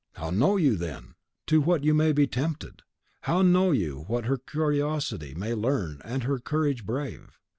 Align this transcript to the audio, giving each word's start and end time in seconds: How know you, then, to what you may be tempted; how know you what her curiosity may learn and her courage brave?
How 0.13 0.31
know 0.31 0.57
you, 0.57 0.77
then, 0.77 1.13
to 1.45 1.61
what 1.61 1.83
you 1.83 1.93
may 1.93 2.11
be 2.11 2.25
tempted; 2.25 2.81
how 3.21 3.43
know 3.43 3.69
you 3.69 4.05
what 4.07 4.25
her 4.25 4.37
curiosity 4.37 5.35
may 5.35 5.53
learn 5.53 6.01
and 6.03 6.23
her 6.23 6.39
courage 6.39 6.87
brave? 6.87 7.37